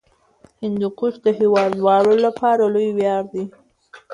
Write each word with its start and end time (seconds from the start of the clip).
هندوکش 0.63 1.13
د 1.25 1.27
هیوادوالو 1.39 2.13
لپاره 2.25 2.63
لوی 2.73 2.89
ویاړ 2.97 3.23
دی. 3.33 3.45